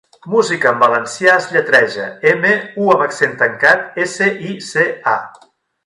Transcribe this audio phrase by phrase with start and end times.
[0.29, 2.55] 'Música' en valencià es lletreja: eme,
[2.87, 5.51] u amb accent tancat, esse, i, ce, a.